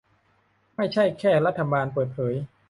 [0.75, 2.33] ไม่ใช่แค่รัฐบาลเปิดเผย